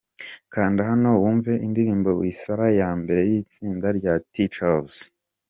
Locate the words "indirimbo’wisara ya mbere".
1.65-3.21